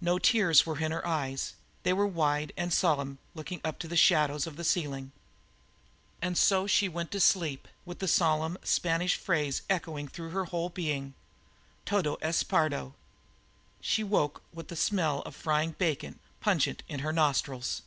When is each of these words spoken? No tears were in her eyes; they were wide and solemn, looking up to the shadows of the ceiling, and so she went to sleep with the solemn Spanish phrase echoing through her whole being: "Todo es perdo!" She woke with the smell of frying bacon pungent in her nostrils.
No 0.00 0.18
tears 0.18 0.66
were 0.66 0.80
in 0.80 0.90
her 0.90 1.06
eyes; 1.06 1.54
they 1.84 1.92
were 1.92 2.04
wide 2.04 2.52
and 2.56 2.74
solemn, 2.74 3.18
looking 3.32 3.60
up 3.64 3.78
to 3.78 3.86
the 3.86 3.96
shadows 3.96 4.44
of 4.44 4.56
the 4.56 4.64
ceiling, 4.64 5.12
and 6.20 6.36
so 6.36 6.66
she 6.66 6.88
went 6.88 7.12
to 7.12 7.20
sleep 7.20 7.68
with 7.84 8.00
the 8.00 8.08
solemn 8.08 8.58
Spanish 8.64 9.14
phrase 9.14 9.62
echoing 9.70 10.08
through 10.08 10.30
her 10.30 10.46
whole 10.46 10.68
being: 10.68 11.14
"Todo 11.86 12.16
es 12.20 12.42
perdo!" 12.42 12.94
She 13.80 14.02
woke 14.02 14.42
with 14.52 14.66
the 14.66 14.74
smell 14.74 15.20
of 15.22 15.36
frying 15.36 15.76
bacon 15.78 16.18
pungent 16.40 16.82
in 16.88 16.98
her 16.98 17.12
nostrils. 17.12 17.82